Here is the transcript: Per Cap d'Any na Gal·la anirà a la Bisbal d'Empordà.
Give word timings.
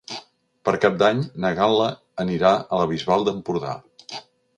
Per 0.67 0.71
Cap 0.85 0.95
d'Any 1.01 1.19
na 1.43 1.51
Gal·la 1.59 1.89
anirà 2.23 2.53
a 2.57 2.79
la 2.81 2.87
Bisbal 2.93 3.27
d'Empordà. 3.29 3.75